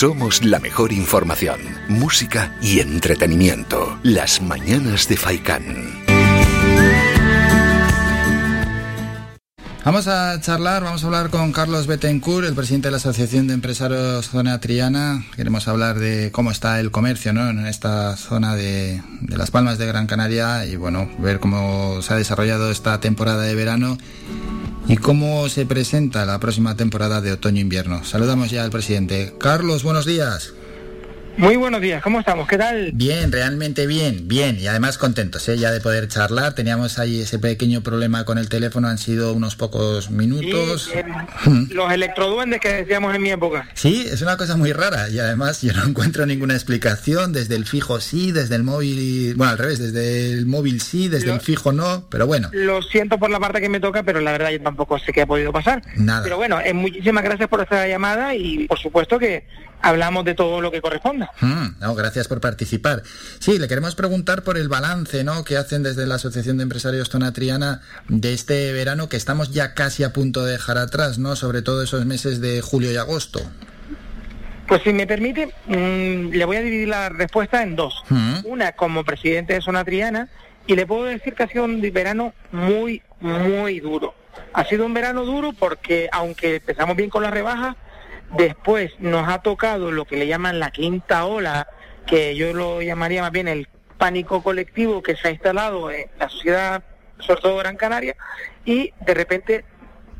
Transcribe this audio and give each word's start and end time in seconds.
Somos 0.00 0.42
la 0.42 0.60
mejor 0.60 0.94
información, 0.94 1.60
música 1.90 2.56
y 2.62 2.80
entretenimiento. 2.80 3.98
Las 4.02 4.40
mañanas 4.40 5.06
de 5.08 5.18
Faikán. 5.18 5.62
Vamos 9.84 10.08
a 10.08 10.40
charlar, 10.40 10.84
vamos 10.84 11.02
a 11.02 11.06
hablar 11.06 11.28
con 11.28 11.52
Carlos 11.52 11.86
Betancourt, 11.86 12.46
el 12.46 12.54
presidente 12.54 12.88
de 12.88 12.92
la 12.92 12.96
Asociación 12.96 13.46
de 13.46 13.52
Empresarios 13.52 14.30
Zona 14.30 14.58
Triana. 14.58 15.22
Queremos 15.36 15.68
hablar 15.68 15.98
de 15.98 16.32
cómo 16.32 16.50
está 16.50 16.80
el 16.80 16.90
comercio 16.90 17.34
¿no? 17.34 17.50
en 17.50 17.66
esta 17.66 18.16
zona 18.16 18.56
de, 18.56 19.02
de 19.20 19.36
Las 19.36 19.50
Palmas 19.50 19.76
de 19.76 19.84
Gran 19.84 20.06
Canaria 20.06 20.64
y 20.64 20.76
bueno, 20.76 21.10
ver 21.18 21.40
cómo 21.40 22.00
se 22.00 22.14
ha 22.14 22.16
desarrollado 22.16 22.70
esta 22.70 23.00
temporada 23.00 23.42
de 23.42 23.54
verano 23.54 23.98
y 24.88 24.96
cómo 24.96 25.48
se 25.48 25.66
presenta 25.66 26.26
la 26.26 26.38
próxima 26.40 26.76
temporada 26.76 27.20
de 27.20 27.32
otoño-invierno. 27.32 28.04
Saludamos 28.04 28.50
ya 28.50 28.64
al 28.64 28.70
presidente. 28.70 29.34
Carlos, 29.38 29.82
buenos 29.82 30.06
días. 30.06 30.54
Muy 31.36 31.56
buenos 31.56 31.80
días, 31.80 32.02
¿cómo 32.02 32.20
estamos? 32.20 32.46
¿Qué 32.46 32.58
tal? 32.58 32.90
Bien, 32.92 33.32
realmente 33.32 33.86
bien, 33.86 34.28
bien 34.28 34.58
y 34.60 34.66
además 34.66 34.98
contentos 34.98 35.48
¿eh? 35.48 35.56
ya 35.56 35.70
de 35.70 35.80
poder 35.80 36.08
charlar. 36.08 36.54
Teníamos 36.54 36.98
ahí 36.98 37.20
ese 37.20 37.38
pequeño 37.38 37.82
problema 37.82 38.24
con 38.24 38.36
el 38.36 38.48
teléfono, 38.48 38.88
han 38.88 38.98
sido 38.98 39.32
unos 39.32 39.56
pocos 39.56 40.10
minutos. 40.10 40.90
Eh, 40.94 41.04
los 41.70 41.92
electroduendes 41.92 42.60
que 42.60 42.72
decíamos 42.72 43.14
en 43.14 43.22
mi 43.22 43.30
época. 43.30 43.68
Sí, 43.74 44.06
es 44.10 44.20
una 44.22 44.36
cosa 44.36 44.56
muy 44.56 44.72
rara 44.72 45.08
y 45.08 45.18
además 45.18 45.62
yo 45.62 45.72
no 45.72 45.84
encuentro 45.84 46.26
ninguna 46.26 46.54
explicación. 46.54 47.32
Desde 47.32 47.56
el 47.56 47.64
fijo 47.64 48.00
sí, 48.00 48.32
desde 48.32 48.56
el 48.56 48.62
móvil, 48.62 49.34
bueno, 49.36 49.52
al 49.52 49.58
revés, 49.58 49.78
desde 49.78 50.32
el 50.32 50.46
móvil 50.46 50.80
sí, 50.80 51.08
desde 51.08 51.32
el 51.32 51.40
fijo 51.40 51.72
no, 51.72 52.04
pero 52.10 52.26
bueno. 52.26 52.50
Lo 52.52 52.82
siento 52.82 53.18
por 53.18 53.30
la 53.30 53.40
parte 53.40 53.60
que 53.60 53.68
me 53.68 53.80
toca, 53.80 54.02
pero 54.02 54.20
la 54.20 54.32
verdad 54.32 54.50
yo 54.50 54.60
tampoco 54.60 54.98
sé 54.98 55.12
qué 55.12 55.22
ha 55.22 55.26
podido 55.26 55.52
pasar. 55.52 55.82
Nada. 55.96 56.22
Pero 56.22 56.36
bueno, 56.36 56.60
eh, 56.60 56.74
muchísimas 56.74 57.24
gracias 57.24 57.48
por 57.48 57.60
esta 57.60 57.86
llamada 57.86 58.34
y 58.34 58.66
por 58.66 58.78
supuesto 58.78 59.18
que 59.18 59.44
hablamos 59.82 60.24
de 60.24 60.34
todo 60.34 60.60
lo 60.60 60.70
que 60.70 60.80
corresponda. 60.80 61.30
Mm, 61.40 61.80
no, 61.80 61.94
gracias 61.94 62.28
por 62.28 62.40
participar. 62.40 63.02
Sí, 63.38 63.58
le 63.58 63.68
queremos 63.68 63.94
preguntar 63.94 64.42
por 64.42 64.56
el 64.56 64.68
balance 64.68 65.24
¿no? 65.24 65.44
que 65.44 65.56
hacen 65.56 65.82
desde 65.82 66.06
la 66.06 66.16
Asociación 66.16 66.56
de 66.58 66.64
Empresarios 66.64 67.10
Tonatriana 67.10 67.80
de 68.08 68.32
este 68.32 68.72
verano 68.72 69.08
que 69.08 69.16
estamos 69.16 69.52
ya 69.52 69.74
casi 69.74 70.04
a 70.04 70.12
punto 70.12 70.44
de 70.44 70.52
dejar 70.52 70.78
atrás, 70.78 71.18
¿no? 71.18 71.36
sobre 71.36 71.62
todo 71.62 71.82
esos 71.82 72.06
meses 72.06 72.40
de 72.40 72.60
julio 72.60 72.92
y 72.92 72.96
agosto. 72.96 73.40
Pues 74.66 74.82
si 74.82 74.92
me 74.92 75.06
permite, 75.06 75.52
mmm, 75.66 76.30
le 76.30 76.44
voy 76.44 76.56
a 76.56 76.60
dividir 76.60 76.88
la 76.88 77.08
respuesta 77.08 77.62
en 77.62 77.74
dos. 77.74 78.04
Mm. 78.08 78.40
Una 78.44 78.72
como 78.72 79.02
presidente 79.02 79.54
de 79.54 79.60
Zona 79.60 79.84
Triana 79.84 80.28
y 80.66 80.76
le 80.76 80.86
puedo 80.86 81.04
decir 81.04 81.34
que 81.34 81.42
ha 81.42 81.48
sido 81.48 81.64
un 81.64 81.80
verano 81.80 82.34
muy, 82.52 83.02
muy 83.20 83.80
duro. 83.80 84.14
Ha 84.52 84.64
sido 84.64 84.86
un 84.86 84.94
verano 84.94 85.24
duro 85.24 85.52
porque 85.52 86.08
aunque 86.12 86.56
empezamos 86.56 86.96
bien 86.96 87.10
con 87.10 87.24
las 87.24 87.32
rebajas, 87.32 87.74
Después 88.36 88.92
nos 89.00 89.28
ha 89.28 89.42
tocado 89.42 89.90
lo 89.90 90.04
que 90.04 90.16
le 90.16 90.26
llaman 90.26 90.60
la 90.60 90.70
quinta 90.70 91.24
ola, 91.24 91.66
que 92.06 92.36
yo 92.36 92.52
lo 92.52 92.80
llamaría 92.80 93.22
más 93.22 93.32
bien 93.32 93.48
el 93.48 93.68
pánico 93.98 94.42
colectivo 94.42 95.02
que 95.02 95.16
se 95.16 95.28
ha 95.28 95.30
instalado 95.30 95.90
en 95.90 96.06
la 96.18 96.28
sociedad, 96.28 96.82
sobre 97.18 97.40
todo 97.40 97.56
Gran 97.58 97.76
Canaria, 97.76 98.16
y 98.64 98.92
de 99.04 99.14
repente, 99.14 99.64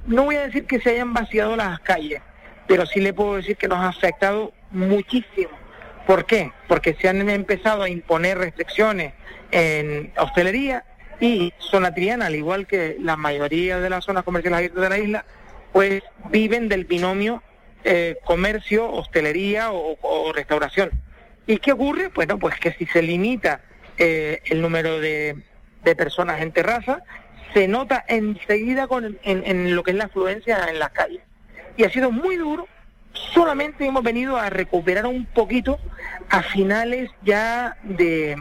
no 0.06 0.24
voy 0.24 0.36
a 0.36 0.46
decir 0.46 0.66
que 0.66 0.80
se 0.80 0.90
hayan 0.90 1.14
vaciado 1.14 1.56
las 1.56 1.80
calles, 1.80 2.20
pero 2.66 2.84
sí 2.84 3.00
le 3.00 3.12
puedo 3.12 3.36
decir 3.36 3.56
que 3.56 3.68
nos 3.68 3.78
ha 3.78 3.88
afectado 3.88 4.52
muchísimo. 4.70 5.50
¿Por 6.06 6.26
qué? 6.26 6.52
Porque 6.66 6.94
se 7.00 7.08
han 7.08 7.28
empezado 7.28 7.82
a 7.82 7.88
imponer 7.88 8.38
restricciones 8.38 9.14
en 9.52 10.12
hostelería 10.18 10.84
y 11.20 11.52
zona 11.58 11.94
triana, 11.94 12.26
al 12.26 12.34
igual 12.34 12.66
que 12.66 12.96
la 13.00 13.16
mayoría 13.16 13.78
de 13.78 13.90
las 13.90 14.04
zonas 14.04 14.24
comerciales 14.24 14.58
abiertas 14.58 14.82
de 14.82 14.88
la 14.88 14.98
isla, 14.98 15.24
pues 15.72 16.02
viven 16.30 16.68
del 16.68 16.84
binomio 16.84 17.42
eh, 17.84 18.18
comercio, 18.24 18.90
hostelería 18.90 19.72
o, 19.72 20.32
restauración. 20.32 20.90
¿Y 21.46 21.58
qué 21.58 21.72
ocurre? 21.72 22.08
Bueno, 22.08 22.38
pues 22.38 22.58
que 22.58 22.72
si 22.72 22.86
se 22.86 23.02
limita 23.02 23.62
eh, 23.98 24.40
el 24.44 24.60
número 24.60 25.00
de, 25.00 25.36
de, 25.82 25.96
personas 25.96 26.40
en 26.42 26.52
terraza, 26.52 27.02
se 27.54 27.68
nota 27.68 28.04
enseguida 28.06 28.86
con, 28.86 29.18
en, 29.22 29.42
en, 29.44 29.74
lo 29.74 29.82
que 29.82 29.92
es 29.92 29.96
la 29.96 30.04
afluencia 30.04 30.68
en 30.68 30.78
las 30.78 30.90
calles. 30.90 31.22
Y 31.76 31.84
ha 31.84 31.90
sido 31.90 32.10
muy 32.10 32.36
duro. 32.36 32.68
Solamente 33.12 33.86
hemos 33.86 34.02
venido 34.02 34.36
a 34.36 34.50
recuperar 34.50 35.06
un 35.06 35.24
poquito 35.26 35.78
a 36.28 36.42
finales 36.42 37.10
ya 37.22 37.76
de, 37.82 38.36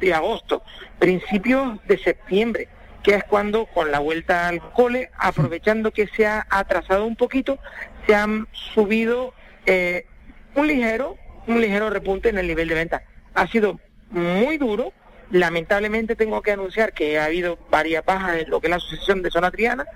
de 0.00 0.14
agosto, 0.14 0.62
principios 0.98 1.78
de 1.86 1.98
septiembre 1.98 2.68
que 3.02 3.14
es 3.14 3.24
cuando 3.24 3.66
con 3.66 3.90
la 3.90 3.98
vuelta 3.98 4.48
al 4.48 4.60
cole, 4.72 5.10
aprovechando 5.16 5.90
que 5.90 6.06
se 6.08 6.26
ha 6.26 6.46
atrasado 6.50 7.06
un 7.06 7.16
poquito, 7.16 7.58
se 8.06 8.14
han 8.14 8.46
subido 8.52 9.34
eh, 9.66 10.06
un 10.54 10.66
ligero, 10.66 11.16
un 11.46 11.60
ligero 11.60 11.90
repunte 11.90 12.28
en 12.28 12.38
el 12.38 12.46
nivel 12.46 12.68
de 12.68 12.74
venta. 12.74 13.02
Ha 13.34 13.46
sido 13.46 13.80
muy 14.10 14.58
duro. 14.58 14.92
Lamentablemente 15.30 16.16
tengo 16.16 16.42
que 16.42 16.50
anunciar 16.50 16.92
que 16.92 17.18
ha 17.20 17.26
habido 17.26 17.56
varias 17.70 18.04
bajas 18.04 18.38
en 18.38 18.50
lo 18.50 18.60
que 18.60 18.66
es 18.66 18.70
la 18.70 18.76
asociación 18.76 19.22
de 19.22 19.30
zona 19.30 19.52
triana 19.52 19.86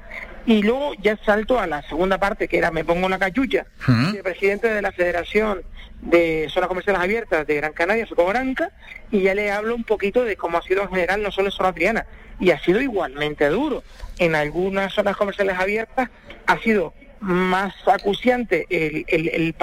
y 0.47 0.63
luego 0.63 0.93
ya 1.03 1.17
salto 1.25 1.59
a 1.59 1.67
la 1.67 1.83
segunda 1.83 2.19
parte 2.19 2.47
que 2.47 2.59
era 2.59 2.71
me 2.71 2.85
pongo 2.85 3.09
la 3.09 3.19
cachucha 3.19 3.67
uh 3.89 3.91
-huh. 3.91 4.17
el 4.17 4.23
presidente 4.23 4.69
de 4.69 4.81
la 4.81 4.93
Federación 4.93 5.65
de 6.03 6.49
Zonas 6.51 6.69
Comerciales 6.69 7.03
Abiertas 7.03 7.47
de 7.47 7.55
Gran 7.55 7.73
Canaria, 7.73 8.07
Soco 8.07 8.27
Branca, 8.27 8.71
y 9.11 9.23
ya 9.23 9.35
le 9.35 9.51
hablo 9.51 9.75
un 9.75 9.85
poquito 9.85 10.25
de 10.25 10.37
cómo 10.37 10.59
ha 10.59 10.63
sido 10.63 10.83
en 10.83 10.91
general 10.91 11.23
no 11.23 11.31
solo 11.31 11.49
en 11.49 11.53
zona 11.53 11.73
triana, 11.73 12.07
y 12.39 12.51
ha 12.51 12.59
sido 12.59 12.81
igualmente 12.81 13.49
duro. 13.49 13.83
En 14.19 14.35
algunas 14.35 14.93
zonas 14.93 15.17
comerciales 15.17 15.59
abiertas 15.59 16.11
ha 16.47 16.59
sido 16.59 16.93
más 17.25 17.75
acuciante 17.87 18.67
el, 18.71 19.05
el, 19.09 19.29
el. 19.29 19.55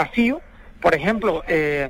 Por 0.82 0.96
ejemplo, 0.96 1.44
eh, 1.48 1.90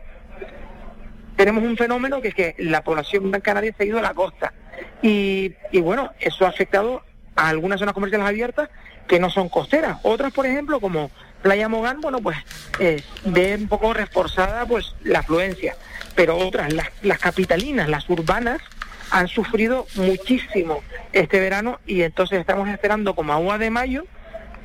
tenemos 1.38 1.64
un 1.64 1.78
fenómeno 1.78 2.22
que 2.22 2.30
es 2.30 2.36
que 2.36 2.56
la 2.58 2.84
población 2.84 3.32
canaria 3.42 3.74
se 3.76 3.84
ha 3.84 3.86
ido 3.86 4.00
a 4.00 4.02
la 4.02 4.14
costa. 4.14 4.54
Y, 5.02 5.54
y 5.72 5.80
bueno, 5.80 6.12
eso 6.20 6.46
ha 6.46 6.50
afectado 6.50 7.04
a 7.36 7.50
algunas 7.50 7.80
zonas 7.80 7.94
comerciales 7.94 8.28
abiertas 8.28 8.70
que 9.08 9.20
no 9.20 9.30
son 9.30 9.50
costeras. 9.50 9.98
Otras, 10.04 10.34
por 10.34 10.46
ejemplo, 10.46 10.80
como 10.80 11.10
Playa 11.42 11.70
Mogán, 11.70 12.02
bueno, 12.02 12.20
pues 12.20 12.38
eh, 12.80 13.02
ve 13.26 13.56
un 13.56 13.68
poco 13.68 13.94
reforzada 13.94 14.66
pues 14.66 14.94
la 15.04 15.20
afluencia. 15.20 15.76
Pero 16.16 16.38
otras, 16.38 16.74
las, 16.74 16.90
las 17.02 17.20
capitalinas, 17.20 17.88
las 17.88 18.10
urbanas, 18.10 18.62
han 19.10 19.28
sufrido 19.28 19.88
muchísimo 19.96 20.84
este 21.12 21.40
verano 21.40 21.80
y 21.86 22.02
entonces 22.02 22.40
estamos 22.40 22.70
esperando 22.70 23.14
como 23.16 23.34
agua 23.34 23.58
de 23.58 23.70
mayo 23.70 24.06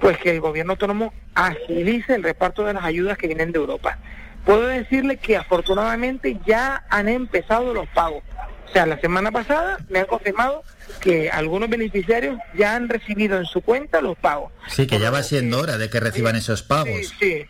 pues 0.00 0.18
que 0.18 0.30
el 0.30 0.40
gobierno 0.40 0.72
autónomo 0.72 1.12
agilice 1.34 2.14
el 2.14 2.22
reparto 2.22 2.64
de 2.64 2.74
las 2.74 2.84
ayudas 2.84 3.16
que 3.18 3.26
vienen 3.26 3.52
de 3.52 3.58
Europa. 3.58 3.98
Puedo 4.44 4.66
decirle 4.66 5.16
que 5.16 5.36
afortunadamente 5.36 6.38
ya 6.46 6.84
han 6.90 7.08
empezado 7.08 7.74
los 7.74 7.88
pagos. 7.88 8.22
O 8.68 8.72
sea, 8.72 8.86
la 8.86 9.00
semana 9.00 9.30
pasada 9.32 9.78
me 9.88 10.00
han 10.00 10.06
confirmado 10.06 10.62
que 11.00 11.30
algunos 11.30 11.68
beneficiarios 11.68 12.38
ya 12.54 12.74
han 12.76 12.88
recibido 12.88 13.38
en 13.38 13.44
su 13.46 13.60
cuenta 13.62 14.00
los 14.00 14.16
pagos. 14.18 14.52
Sí, 14.68 14.86
que 14.86 14.98
ya 14.98 15.10
va 15.10 15.22
siendo 15.22 15.60
hora 15.60 15.78
de 15.78 15.88
que 15.88 15.98
reciban 16.00 16.34
sí, 16.34 16.38
esos 16.38 16.62
pagos. 16.62 17.12
Sí, 17.18 17.44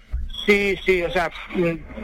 sí, 0.46 0.78
sí, 0.84 1.02
o 1.02 1.10
sea, 1.10 1.30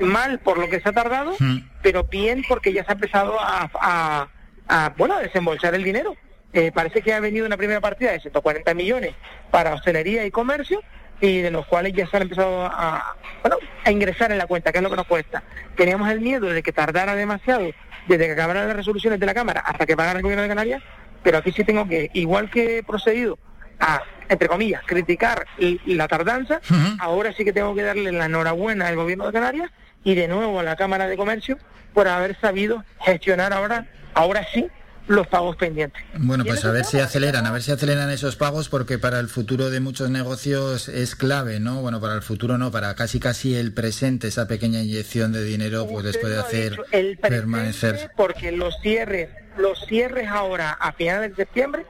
mal 0.00 0.40
por 0.40 0.58
lo 0.58 0.68
que 0.68 0.80
se 0.80 0.88
ha 0.88 0.92
tardado, 0.92 1.34
Mm. 1.38 1.58
pero 1.82 2.04
bien 2.04 2.42
porque 2.48 2.72
ya 2.72 2.84
se 2.84 2.90
ha 2.90 2.94
empezado 2.94 3.38
a, 3.40 3.70
a, 3.80 4.28
a 4.68 4.94
bueno, 4.96 5.14
a 5.16 5.20
desembolsar 5.20 5.74
el 5.74 5.84
dinero. 5.84 6.16
Eh, 6.52 6.70
parece 6.72 7.00
que 7.02 7.14
ha 7.14 7.20
venido 7.20 7.46
una 7.46 7.56
primera 7.56 7.80
partida 7.80 8.12
de 8.12 8.20
140 8.20 8.74
millones 8.74 9.14
para 9.50 9.72
hostelería 9.74 10.24
y 10.26 10.30
comercio 10.30 10.82
y 11.20 11.40
de 11.40 11.50
los 11.50 11.64
cuales 11.66 11.92
ya 11.94 12.06
se 12.06 12.16
han 12.16 12.22
empezado 12.24 12.66
a, 12.66 13.16
bueno, 13.42 13.56
a 13.84 13.90
ingresar 13.90 14.32
en 14.32 14.38
la 14.38 14.46
cuenta, 14.46 14.70
que 14.72 14.78
es 14.78 14.82
lo 14.82 14.90
que 14.90 14.96
nos 14.96 15.06
cuesta. 15.06 15.42
Teníamos 15.76 16.10
el 16.10 16.20
miedo 16.20 16.46
de 16.48 16.62
que 16.62 16.72
tardara 16.72 17.14
demasiado 17.14 17.70
desde 18.08 18.26
que 18.26 18.32
acabaran 18.32 18.66
las 18.66 18.76
resoluciones 18.76 19.20
de 19.20 19.26
la 19.26 19.32
Cámara 19.34 19.60
hasta 19.60 19.86
que 19.86 19.96
pagara 19.96 20.18
el 20.18 20.22
gobierno 20.22 20.42
de 20.42 20.48
Canarias, 20.48 20.82
pero 21.22 21.38
aquí 21.38 21.52
sí 21.52 21.62
tengo 21.64 21.86
que, 21.88 22.10
igual 22.14 22.50
que 22.50 22.78
he 22.78 22.82
procedido 22.82 23.38
a, 23.78 24.02
entre 24.28 24.48
comillas, 24.48 24.82
criticar 24.84 25.46
la 25.86 26.08
tardanza, 26.08 26.60
Uh 26.70 26.74
-huh. 26.74 26.96
ahora 27.00 27.32
sí 27.32 27.44
que 27.44 27.52
tengo 27.52 27.74
que 27.74 27.82
darle 27.82 28.10
la 28.12 28.26
enhorabuena 28.26 28.88
al 28.88 28.96
gobierno 28.96 29.26
de 29.26 29.32
Canarias 29.32 29.70
y 30.04 30.14
de 30.16 30.26
nuevo 30.28 30.58
a 30.60 30.62
la 30.64 30.74
Cámara 30.76 31.06
de 31.06 31.16
Comercio 31.16 31.56
por 31.94 32.08
haber 32.08 32.38
sabido 32.40 32.84
gestionar 33.00 33.52
ahora, 33.52 33.86
ahora 34.14 34.44
sí, 34.52 34.68
los 35.08 35.26
pagos 35.26 35.56
pendientes. 35.56 36.02
Bueno, 36.16 36.44
pues 36.44 36.64
a 36.64 36.70
ver 36.70 36.84
si 36.84 36.98
aceleran, 36.98 37.46
a 37.46 37.52
ver 37.52 37.62
si 37.62 37.72
aceleran 37.72 38.10
esos 38.10 38.36
pagos 38.36 38.68
porque 38.68 38.98
para 38.98 39.18
el 39.20 39.28
futuro 39.28 39.70
de 39.70 39.80
muchos 39.80 40.10
negocios 40.10 40.88
es 40.88 41.16
clave, 41.16 41.60
¿no? 41.60 41.80
Bueno, 41.80 42.00
para 42.00 42.14
el 42.14 42.22
futuro 42.22 42.58
no, 42.58 42.70
para 42.70 42.94
casi 42.94 43.20
casi 43.20 43.54
el 43.54 43.72
presente, 43.72 44.28
esa 44.28 44.46
pequeña 44.46 44.80
inyección 44.80 45.32
de 45.32 45.44
dinero 45.44 45.86
pues 45.86 46.04
les 46.04 46.18
puede 46.18 46.38
hacer 46.38 46.72
dicho, 46.72 46.84
el 46.92 47.18
permanecer. 47.18 48.10
Porque 48.16 48.52
los 48.52 48.74
cierres, 48.80 49.30
los 49.56 49.84
cierres 49.86 50.28
ahora 50.28 50.72
a 50.72 50.92
finales 50.92 51.30
de 51.30 51.36
septiembre 51.36 51.84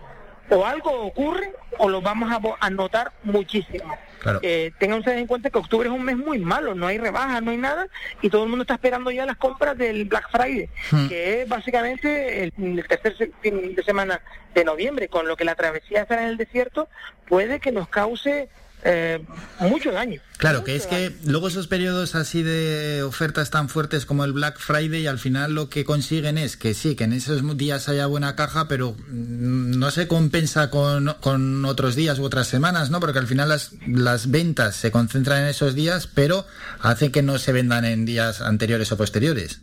o 0.52 0.66
algo 0.66 0.90
ocurre 1.02 1.52
o 1.78 1.88
lo 1.88 2.00
vamos 2.00 2.31
a, 2.60 2.70
notar 2.70 3.12
muchísimo. 3.25 3.96
Claro. 4.20 4.38
Eh, 4.43 4.70
tengan 4.78 5.00
ustedes 5.00 5.19
en 5.19 5.26
cuenta 5.26 5.50
que 5.50 5.58
octubre 5.58 5.88
es 5.88 5.94
un 5.94 6.04
mes 6.04 6.16
muy 6.16 6.38
malo, 6.38 6.75
no 6.75 6.87
hay 6.87 6.99
rebajas, 6.99 7.43
no 7.43 7.50
hay 7.50 7.56
nada, 7.56 7.88
y 8.20 8.31
todo 8.31 8.44
el 8.44 8.50
mundo 8.50 8.62
está 8.62 8.75
esperando 8.75 9.10
ya 9.10 9.26
las 9.26 9.37
compras 9.37 9.76
del 9.76 10.04
Black 10.04 10.31
Friday, 10.31 10.69
Hmm. 10.90 11.08
que 11.08 11.43
es 11.43 11.49
básicamente 11.49 12.44
el, 12.44 12.52
el 12.58 12.87
tercer 12.87 13.31
fin 13.40 13.75
de 13.75 13.82
semana 13.82 14.20
de 14.54 14.64
noviembre, 14.64 15.08
con 15.08 15.26
lo 15.26 15.37
que 15.37 15.44
la 15.44 15.54
travesía 15.54 16.02
estará 16.02 16.22
en 16.22 16.28
el 16.28 16.37
desierto 16.37 16.88
puede 17.26 17.60
que 17.60 17.72
nos 17.72 17.88
cause 17.88 18.49
eh, 18.84 19.25
mucho 19.61 19.93
daño. 19.93 20.20
Claro, 20.38 20.64
que 20.64 20.75
es 20.75 20.87
que 20.87 21.12
luego 21.25 21.49
esos 21.49 21.69
periodos 21.69 22.17
así 22.17 22.43
de 22.43 23.02
ofertas 23.05 23.50
tan 23.50 23.69
fuertes 23.69 24.06
como 24.06 24.25
el 24.25 24.32
Black 24.32 24.58
Friday, 24.58 25.06
al 25.06 25.20
final 25.20 25.55
lo 25.55 25.69
que 25.69 25.84
consiguen 25.84 26.37
es 26.37 26.56
que 26.56 26.75
sí, 26.75 26.96
que 26.96 27.05
en 27.05 27.12
esos 27.12 27.43
días 27.56 27.88
haya 27.88 28.06
buena 28.06 28.34
caja, 28.34 28.67
pero 28.67 28.93
mm, 28.93 29.79
no 29.79 29.90
se 29.93 30.08
compensa 30.08 30.70
con, 30.70 31.14
con 31.20 31.64
otros 31.64 31.94
días 31.94 32.19
u 32.19 32.25
otras 32.25 32.49
semanas, 32.49 32.90
¿no? 32.90 32.99
Porque 32.99 33.20
al 33.20 33.29
final 33.29 33.50
las, 33.50 33.73
las 33.87 34.31
ventas 34.31 34.75
se 34.75 34.90
concentran 34.90 35.43
en 35.43 35.49
esos 35.49 35.76
días, 35.76 36.08
pero 36.08 36.44
hace 36.81 37.12
que 37.12 37.23
no 37.23 37.38
se 37.38 37.52
vendan 37.52 37.85
en 37.85 38.05
días 38.05 38.40
anteriores 38.40 38.90
o 38.90 38.96
posteriores. 38.96 39.61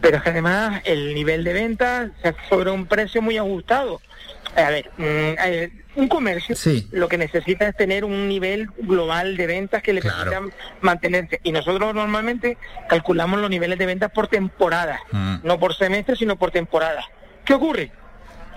Pero 0.00 0.18
es 0.18 0.22
que 0.22 0.30
además 0.30 0.82
el 0.84 1.14
nivel 1.14 1.44
de 1.44 1.52
ventas 1.52 2.10
se 2.22 2.34
sobre 2.48 2.70
un 2.70 2.86
precio 2.86 3.20
muy 3.22 3.36
ajustado. 3.36 4.00
A 4.56 4.70
ver, 4.70 4.90
mm, 4.96 6.00
un 6.00 6.08
comercio 6.08 6.56
lo 6.92 7.08
que 7.08 7.18
necesita 7.18 7.68
es 7.68 7.76
tener 7.76 8.04
un 8.04 8.28
nivel 8.28 8.68
global 8.78 9.36
de 9.36 9.46
ventas 9.46 9.82
que 9.82 9.92
le 9.92 10.00
permitan 10.00 10.52
mantenerse. 10.80 11.40
Y 11.42 11.52
nosotros 11.52 11.94
normalmente 11.94 12.56
calculamos 12.88 13.40
los 13.40 13.50
niveles 13.50 13.78
de 13.78 13.86
ventas 13.86 14.10
por 14.10 14.28
temporada, 14.28 15.00
mm. 15.10 15.36
no 15.42 15.58
por 15.58 15.74
semestre, 15.74 16.16
sino 16.16 16.36
por 16.36 16.50
temporada. 16.50 17.04
¿Qué 17.44 17.54
ocurre? 17.54 17.92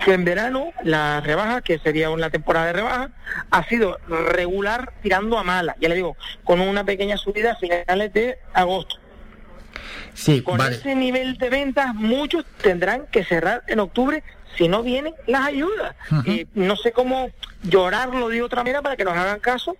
Que 0.04 0.14
en 0.14 0.24
verano 0.24 0.72
la 0.82 1.20
rebaja, 1.20 1.62
que 1.62 1.78
sería 1.78 2.10
una 2.10 2.30
temporada 2.30 2.66
de 2.66 2.72
rebaja, 2.72 3.10
ha 3.50 3.64
sido 3.68 3.98
regular 4.08 4.92
tirando 5.02 5.38
a 5.38 5.44
mala, 5.44 5.76
ya 5.80 5.88
le 5.88 5.94
digo, 5.94 6.16
con 6.44 6.60
una 6.60 6.84
pequeña 6.84 7.16
subida 7.16 7.52
a 7.52 7.56
finales 7.56 8.12
de 8.12 8.38
agosto. 8.52 8.96
Sí, 10.14 10.42
con 10.42 10.60
ese 10.60 10.94
nivel 10.94 11.38
de 11.38 11.48
ventas, 11.48 11.94
muchos 11.94 12.44
tendrán 12.62 13.06
que 13.06 13.24
cerrar 13.24 13.62
en 13.66 13.80
octubre 13.80 14.22
si 14.56 14.68
no 14.68 14.82
vienen 14.82 15.14
las 15.26 15.46
ayudas. 15.46 15.94
Y 16.24 16.46
no 16.54 16.76
sé 16.76 16.92
cómo 16.92 17.30
llorarlo 17.62 18.28
de 18.28 18.42
otra 18.42 18.62
manera 18.62 18.82
para 18.82 18.96
que 18.96 19.04
nos 19.04 19.16
hagan 19.16 19.40
caso. 19.40 19.76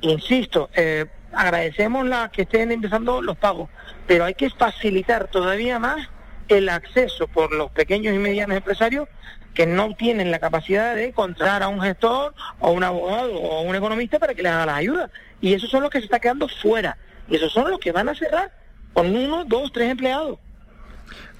Insisto, 0.00 0.70
eh, 0.74 1.06
agradecemos 1.32 2.06
la 2.06 2.30
que 2.30 2.42
estén 2.42 2.70
empezando 2.72 3.22
los 3.22 3.36
pagos, 3.36 3.70
pero 4.06 4.24
hay 4.24 4.34
que 4.34 4.50
facilitar 4.50 5.28
todavía 5.28 5.78
más 5.78 6.08
el 6.48 6.68
acceso 6.68 7.26
por 7.26 7.52
los 7.54 7.70
pequeños 7.70 8.14
y 8.14 8.18
medianos 8.18 8.56
empresarios 8.56 9.08
que 9.54 9.66
no 9.66 9.94
tienen 9.94 10.30
la 10.30 10.40
capacidad 10.40 10.94
de 10.94 11.06
encontrar 11.06 11.62
a 11.62 11.68
un 11.68 11.80
gestor 11.80 12.34
o 12.58 12.72
un 12.72 12.82
abogado 12.82 13.34
o 13.34 13.62
un 13.62 13.74
economista 13.74 14.18
para 14.18 14.34
que 14.34 14.42
les 14.42 14.52
haga 14.52 14.66
las 14.66 14.76
ayudas. 14.76 15.10
Y 15.40 15.54
esos 15.54 15.70
son 15.70 15.82
los 15.82 15.90
que 15.90 15.98
se 15.98 16.06
están 16.06 16.20
quedando 16.20 16.48
fuera. 16.48 16.98
Y 17.28 17.36
esos 17.36 17.52
son 17.52 17.70
los 17.70 17.78
que 17.78 17.92
van 17.92 18.08
a 18.08 18.14
cerrar 18.14 18.52
con 18.92 19.14
uno, 19.14 19.44
dos, 19.44 19.72
tres 19.72 19.90
empleados. 19.90 20.38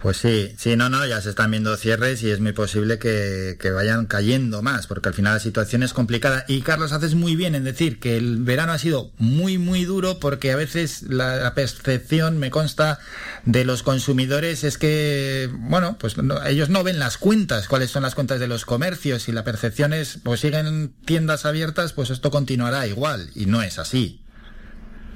Pues 0.05 0.19
sí, 0.19 0.55
sí, 0.59 0.77
no, 0.77 0.91
no, 0.91 1.06
ya 1.06 1.23
se 1.23 1.31
están 1.31 1.51
viendo 1.51 1.75
cierres 1.79 2.23
y 2.23 2.31
es 2.31 2.39
muy 2.39 2.53
posible 2.53 2.99
que, 2.99 3.56
vayan 3.75 4.05
cayendo 4.05 4.61
más, 4.61 4.87
porque 4.87 5.09
al 5.09 5.15
final 5.15 5.33
la 5.33 5.41
situación 5.41 5.83
es 5.83 5.95
complicada. 5.95 6.45
Y 6.47 6.61
Carlos, 6.61 6.93
haces 6.93 7.15
muy 7.15 7.37
bien 7.37 7.55
en 7.55 7.65
decir 7.65 8.01
que 8.01 8.19
el 8.19 8.43
verano 8.43 8.73
ha 8.73 8.79
sido 8.79 9.12
muy, 9.17 9.56
muy 9.56 9.87
duro, 9.87 10.19
porque 10.19 10.53
a 10.53 10.56
veces 10.56 11.05
la, 11.05 11.55
percepción, 11.55 12.37
me 12.37 12.51
consta, 12.51 12.99
de 13.47 13.65
los 13.65 13.83
consumidores 13.83 14.62
es 14.62 14.77
que, 14.77 15.49
bueno, 15.51 15.97
pues 15.99 16.17
ellos 16.45 16.69
no 16.69 16.85
ven 16.85 16.99
las 16.99 17.17
cuentas, 17.17 17.67
cuáles 17.67 17.91
son 17.91 18.03
las 18.03 18.15
cuentas 18.15 18.41
de 18.41 18.47
los 18.47 18.67
comercios, 18.67 19.31
y 19.31 19.33
la 19.33 19.43
percepción 19.43 19.95
es, 19.95 20.19
pues 20.23 20.41
siguen 20.41 20.93
tiendas 21.06 21.47
abiertas, 21.47 21.95
pues 21.95 22.11
esto 22.11 22.31
continuará 22.31 22.87
igual, 22.87 23.31
y 23.35 23.47
no 23.47 23.62
es 23.62 23.79
así. 23.79 24.24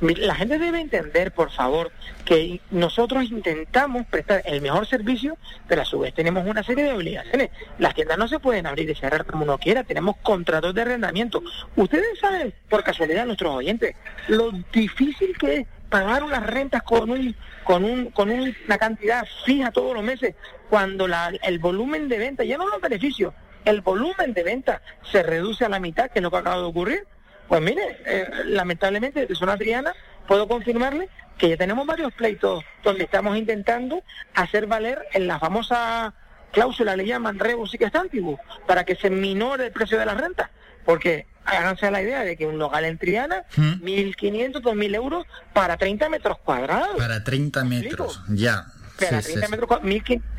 La 0.00 0.34
gente 0.34 0.58
debe 0.58 0.80
entender, 0.80 1.32
por 1.32 1.50
favor, 1.50 1.90
que 2.24 2.60
nosotros 2.70 3.24
intentamos 3.30 4.06
prestar 4.06 4.42
el 4.44 4.60
mejor 4.60 4.86
servicio, 4.86 5.36
pero 5.66 5.82
a 5.82 5.84
su 5.84 5.98
vez 5.98 6.14
tenemos 6.14 6.46
una 6.46 6.62
serie 6.62 6.84
de 6.84 6.92
obligaciones. 6.92 7.50
Las 7.78 7.94
tiendas 7.94 8.18
no 8.18 8.28
se 8.28 8.38
pueden 8.38 8.66
abrir 8.66 8.88
y 8.88 8.94
cerrar 8.94 9.24
como 9.26 9.44
uno 9.44 9.58
quiera, 9.58 9.82
tenemos 9.84 10.16
contratos 10.22 10.74
de 10.74 10.82
arrendamiento. 10.82 11.42
Ustedes 11.74 12.18
saben, 12.20 12.54
por 12.68 12.84
casualidad, 12.84 13.26
nuestros 13.26 13.54
oyentes, 13.54 13.96
lo 14.28 14.52
difícil 14.72 15.36
que 15.36 15.56
es 15.56 15.66
pagar 15.88 16.22
unas 16.22 16.46
rentas 16.46 16.82
con 16.82 17.10
un 17.10 17.34
con 17.64 17.84
un 17.84 18.10
con 18.10 18.30
una 18.30 18.78
cantidad 18.78 19.24
fija 19.44 19.70
todos 19.70 19.94
los 19.94 20.02
meses 20.02 20.34
cuando 20.68 21.08
la, 21.08 21.32
el 21.42 21.58
volumen 21.58 22.08
de 22.08 22.18
venta, 22.18 22.44
ya 22.44 22.58
no 22.58 22.68
los 22.68 22.80
beneficios, 22.80 23.32
el 23.64 23.80
volumen 23.80 24.32
de 24.34 24.42
venta 24.42 24.82
se 25.10 25.22
reduce 25.22 25.64
a 25.64 25.68
la 25.68 25.80
mitad, 25.80 26.10
que 26.10 26.18
es 26.18 26.22
lo 26.22 26.30
que 26.30 26.36
acaba 26.36 26.58
de 26.58 26.64
ocurrir. 26.64 27.06
Pues 27.48 27.62
mire, 27.62 28.00
eh, 28.04 28.28
lamentablemente 28.44 29.26
de 29.26 29.34
zona 29.34 29.56
triana 29.56 29.94
puedo 30.26 30.46
confirmarle 30.46 31.08
que 31.38 31.48
ya 31.48 31.56
tenemos 31.56 31.86
varios 31.86 32.12
pleitos 32.12 32.64
donde 32.82 33.04
estamos 33.04 33.36
intentando 33.36 34.02
hacer 34.34 34.66
valer 34.66 35.00
en 35.12 35.26
la 35.26 35.38
famosa 35.38 36.12
cláusula, 36.52 36.96
le 36.96 37.06
llaman 37.06 37.38
rebus 37.38 37.74
y 37.74 37.96
antiguo, 37.96 38.38
para 38.66 38.84
que 38.84 38.96
se 38.96 39.10
minore 39.10 39.66
el 39.66 39.72
precio 39.72 39.98
de 39.98 40.06
la 40.06 40.14
renta. 40.14 40.50
Porque 40.84 41.26
háganse 41.44 41.90
la 41.90 42.02
idea 42.02 42.20
de 42.22 42.36
que 42.36 42.46
un 42.46 42.58
local 42.58 42.84
en 42.84 42.98
Triana, 42.98 43.44
1.500, 43.56 44.60
¿Mm? 44.60 44.66
2.000 44.66 44.94
euros 44.94 45.26
para 45.52 45.76
30 45.76 46.08
metros 46.08 46.38
cuadrados. 46.38 46.96
Para 46.96 47.22
30 47.24 47.64
metros, 47.64 48.22
ya 48.28 48.66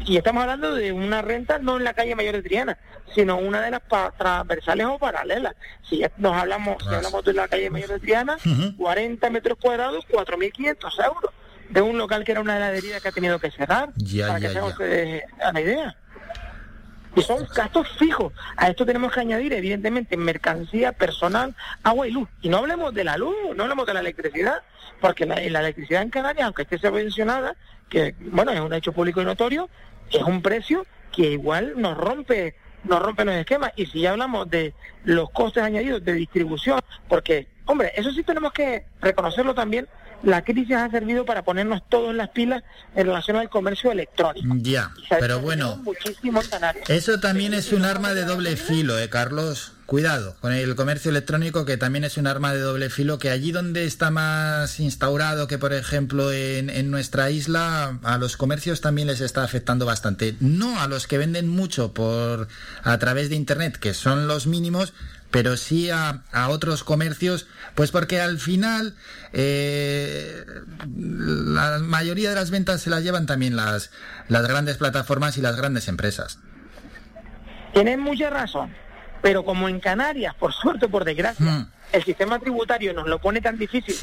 y 0.05 0.17
estamos 0.17 0.41
hablando 0.41 0.75
de 0.75 0.91
una 0.91 1.21
renta 1.21 1.59
no 1.59 1.77
en 1.77 1.83
la 1.83 1.93
calle 1.93 2.15
Mayor 2.15 2.35
de 2.35 2.43
Triana, 2.43 2.77
sino 3.15 3.37
una 3.37 3.61
de 3.61 3.71
las 3.71 3.81
transversales 4.17 4.85
o 4.87 4.99
paralelas. 4.99 5.55
Si 5.87 6.03
nos 6.17 6.35
hablamos, 6.35 6.81
si 6.83 6.93
hablamos 6.93 7.23
de 7.23 7.33
la 7.33 7.47
calle 7.47 7.69
Mayor 7.69 7.89
de 7.89 7.99
Triana, 7.99 8.37
40 8.77 9.29
metros 9.29 9.57
cuadrados, 9.61 10.05
4.500 10.09 11.05
euros 11.05 11.31
de 11.69 11.81
un 11.81 11.97
local 11.97 12.23
que 12.23 12.31
era 12.31 12.41
una 12.41 12.57
heladería 12.57 12.99
que 12.99 13.07
ha 13.07 13.11
tenido 13.11 13.39
que 13.39 13.51
cerrar, 13.51 13.89
para 14.27 14.39
que 14.39 14.49
se 14.49 14.59
hagan 14.59 15.53
la 15.53 15.61
idea. 15.61 15.97
Y 17.15 17.21
son 17.21 17.47
gastos 17.55 17.87
fijos. 17.97 18.33
A 18.55 18.69
esto 18.69 18.85
tenemos 18.85 19.11
que 19.11 19.19
añadir, 19.19 19.53
evidentemente, 19.53 20.15
mercancía 20.15 20.91
personal, 20.91 21.55
agua 21.83 22.07
y 22.07 22.11
luz. 22.11 22.29
Y 22.41 22.49
no 22.49 22.57
hablemos 22.57 22.93
de 22.93 23.03
la 23.03 23.17
luz, 23.17 23.35
no 23.55 23.63
hablemos 23.63 23.85
de 23.87 23.93
la 23.95 23.99
electricidad, 23.99 24.61
porque 25.01 25.25
la, 25.25 25.35
la 25.35 25.59
electricidad 25.59 26.03
en 26.03 26.11
Canarias, 26.11 26.45
aunque 26.45 26.63
esté 26.63 26.77
subvencionada, 26.77 27.55
que 27.89 28.15
bueno, 28.19 28.51
es 28.51 28.59
un 28.59 28.73
hecho 28.73 28.93
público 28.93 29.21
y 29.21 29.25
notorio, 29.25 29.69
es 30.11 30.23
un 30.23 30.41
precio 30.41 30.85
que 31.11 31.31
igual 31.31 31.73
nos 31.75 31.97
rompe 31.97 32.55
nos 32.83 33.01
rompe 33.01 33.25
los 33.25 33.35
esquemas. 33.35 33.71
Y 33.75 33.85
si 33.87 34.01
ya 34.01 34.11
hablamos 34.11 34.49
de 34.49 34.73
los 35.03 35.29
costes 35.31 35.63
añadidos 35.63 36.03
de 36.03 36.13
distribución, 36.13 36.79
porque 37.07 37.47
hombre, 37.65 37.91
eso 37.95 38.11
sí 38.11 38.23
tenemos 38.23 38.53
que 38.53 38.85
reconocerlo 39.01 39.53
también, 39.53 39.87
la 40.23 40.43
crisis 40.43 40.75
ha 40.75 40.89
servido 40.89 41.25
para 41.25 41.43
ponernos 41.43 41.81
todos 41.87 42.13
las 42.13 42.29
pilas 42.29 42.63
en 42.95 43.07
relación 43.07 43.37
al 43.37 43.49
comercio 43.49 43.91
electrónico. 43.91 44.55
Ya, 44.59 44.91
pero 45.19 45.39
bueno, 45.39 45.81
eso 46.87 47.19
también 47.19 47.53
es 47.53 47.71
un 47.71 47.85
arma 47.85 48.13
de 48.13 48.25
doble 48.25 48.55
filo, 48.55 48.97
¿eh, 48.99 49.09
Carlos? 49.09 49.73
Cuidado 49.85 50.35
con 50.39 50.53
el 50.53 50.75
comercio 50.75 51.09
electrónico, 51.09 51.65
que 51.65 51.75
también 51.75 52.03
es 52.03 52.17
un 52.17 52.27
arma 52.27 52.53
de 52.53 52.59
doble 52.59 52.91
filo, 52.91 53.17
que 53.17 53.31
allí 53.31 53.51
donde 53.51 53.85
está 53.85 54.11
más 54.11 54.79
instaurado 54.79 55.47
que, 55.47 55.57
por 55.57 55.73
ejemplo, 55.73 56.31
en, 56.31 56.69
en, 56.69 56.91
nuestra 56.91 57.31
isla, 57.31 57.97
a 58.03 58.17
los 58.19 58.37
comercios 58.37 58.81
también 58.81 59.07
les 59.07 59.19
está 59.19 59.43
afectando 59.43 59.87
bastante. 59.87 60.35
No 60.41 60.79
a 60.79 60.87
los 60.87 61.07
que 61.07 61.17
venden 61.17 61.47
mucho 61.47 61.91
por 61.91 62.47
a 62.83 62.97
través 62.99 63.29
de 63.29 63.35
Internet, 63.35 63.77
que 63.77 63.95
son 63.95 64.27
los 64.27 64.45
mínimos, 64.45 64.93
pero 65.31 65.57
sí 65.57 65.89
a, 65.89 66.23
a 66.31 66.49
otros 66.49 66.83
comercios, 66.83 67.47
pues 67.75 67.91
porque 67.91 68.19
al 68.19 68.39
final 68.39 68.95
eh, 69.33 70.43
la 70.95 71.79
mayoría 71.79 72.29
de 72.29 72.35
las 72.35 72.51
ventas 72.51 72.81
se 72.81 72.89
las 72.89 73.03
llevan 73.03 73.25
también 73.25 73.55
las, 73.55 73.91
las 74.27 74.47
grandes 74.47 74.77
plataformas 74.77 75.37
y 75.37 75.41
las 75.41 75.55
grandes 75.55 75.87
empresas. 75.87 76.39
Tienen 77.73 77.99
mucha 77.99 78.29
razón 78.29 78.73
pero 79.21 79.43
como 79.43 79.69
en 79.69 79.79
Canarias, 79.79 80.33
por 80.35 80.53
suerte 80.53 80.85
o 80.85 80.89
por 80.89 81.05
desgracia, 81.05 81.45
hmm. 81.45 81.71
el 81.91 82.03
sistema 82.03 82.39
tributario 82.39 82.93
nos 82.93 83.07
lo 83.07 83.19
pone 83.19 83.41
tan 83.41 83.57
difícil, 83.57 83.95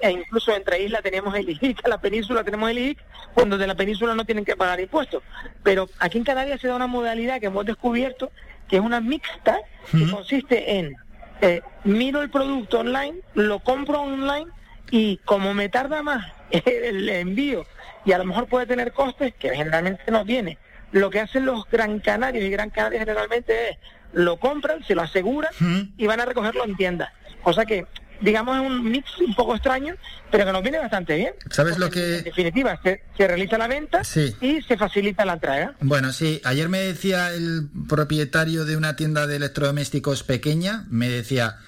e 0.00 0.10
incluso 0.10 0.54
entre 0.54 0.82
islas 0.82 1.02
tenemos 1.02 1.34
el 1.34 1.48
IIC, 1.48 1.80
a 1.84 1.88
la 1.88 2.00
península 2.00 2.44
tenemos 2.44 2.70
el 2.70 2.78
IIC, 2.78 2.98
cuando 3.34 3.58
de 3.58 3.66
la 3.66 3.74
península 3.74 4.14
no 4.14 4.24
tienen 4.24 4.44
que 4.44 4.56
pagar 4.56 4.80
impuestos. 4.80 5.22
Pero 5.62 5.88
aquí 5.98 6.18
en 6.18 6.24
Canarias 6.24 6.60
se 6.60 6.68
da 6.68 6.76
una 6.76 6.86
modalidad 6.86 7.40
que 7.40 7.46
hemos 7.46 7.66
descubierto, 7.66 8.30
que 8.68 8.76
es 8.76 8.82
una 8.82 9.00
mixta, 9.00 9.58
que 9.90 10.10
consiste 10.10 10.78
en, 10.78 10.96
eh, 11.40 11.62
miro 11.84 12.22
el 12.22 12.30
producto 12.30 12.80
online, 12.80 13.18
lo 13.34 13.60
compro 13.60 14.02
online, 14.02 14.46
y 14.90 15.18
como 15.18 15.54
me 15.54 15.68
tarda 15.68 16.02
más 16.02 16.26
el 16.50 17.08
envío, 17.08 17.66
y 18.04 18.12
a 18.12 18.18
lo 18.18 18.24
mejor 18.24 18.46
puede 18.46 18.66
tener 18.66 18.92
costes, 18.92 19.34
que 19.34 19.54
generalmente 19.54 20.10
no 20.10 20.24
tiene, 20.24 20.58
lo 20.92 21.10
que 21.10 21.20
hacen 21.20 21.44
los 21.44 21.68
Gran 21.70 22.00
Canarios, 22.00 22.44
y 22.44 22.50
Gran 22.50 22.70
Canaria 22.70 23.00
generalmente 23.00 23.70
es 23.70 23.78
lo 24.12 24.38
compran, 24.38 24.82
se 24.84 24.94
lo 24.94 25.02
aseguran 25.02 25.52
y 25.96 26.06
van 26.06 26.20
a 26.20 26.24
recogerlo 26.24 26.64
en 26.64 26.76
tiendas. 26.76 27.10
Cosa 27.42 27.66
que, 27.66 27.86
digamos, 28.20 28.56
es 28.56 28.62
un 28.62 28.90
mix 28.90 29.18
un 29.18 29.34
poco 29.34 29.54
extraño, 29.54 29.94
pero 30.30 30.44
que 30.44 30.52
nos 30.52 30.62
viene 30.62 30.78
bastante 30.78 31.16
bien. 31.16 31.34
¿Sabes 31.50 31.78
lo 31.78 31.90
que...? 31.90 32.18
En 32.18 32.24
definitiva, 32.24 32.78
se, 32.82 33.00
realiza 33.16 33.58
la 33.58 33.68
venta 33.68 34.02
y 34.40 34.62
se 34.62 34.76
facilita 34.76 35.24
la 35.24 35.34
entrega. 35.34 35.74
Bueno, 35.80 36.12
sí. 36.12 36.40
Ayer 36.44 36.68
me 36.68 36.80
decía 36.80 37.32
el 37.32 37.68
propietario 37.88 38.64
de 38.64 38.76
una 38.76 38.96
tienda 38.96 39.26
de 39.26 39.36
electrodomésticos 39.36 40.22
pequeña, 40.22 40.84
me 40.90 41.08
decía... 41.08 41.58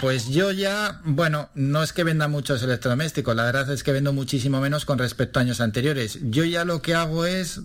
Pues 0.00 0.28
yo 0.28 0.50
ya, 0.50 1.00
bueno, 1.04 1.48
no 1.54 1.84
es 1.84 1.92
que 1.92 2.02
venda 2.02 2.26
muchos 2.26 2.64
electrodomésticos, 2.64 3.36
la 3.36 3.44
verdad 3.44 3.70
es 3.70 3.84
que 3.84 3.92
vendo 3.92 4.12
muchísimo 4.12 4.60
menos 4.60 4.84
con 4.84 4.98
respecto 4.98 5.38
a 5.38 5.42
años 5.42 5.60
anteriores. 5.60 6.18
Yo 6.20 6.44
ya 6.44 6.64
lo 6.64 6.82
que 6.82 6.96
hago 6.96 7.26
es 7.26 7.60